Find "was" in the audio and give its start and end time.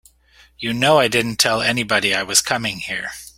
2.23-2.41